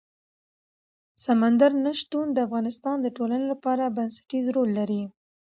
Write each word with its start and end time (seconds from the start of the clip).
سمندر 1.25 1.71
نه 1.85 1.91
شتون 1.99 2.27
د 2.33 2.37
افغانستان 2.47 2.97
د 3.01 3.07
ټولنې 3.17 3.45
لپاره 3.53 3.93
بنسټيز 3.97 4.45
رول 4.55 4.69
لري. 4.79 5.01